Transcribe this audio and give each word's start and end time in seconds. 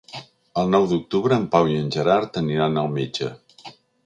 El 0.61 0.71
nou 0.75 0.87
d'octubre 0.93 1.37
en 1.41 1.45
Pau 1.57 1.69
i 1.75 1.77
en 1.83 1.93
Gerard 1.97 2.41
aniran 2.45 2.81
al 2.87 2.91
metge. 2.97 3.31